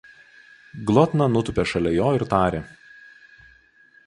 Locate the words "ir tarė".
2.19-2.63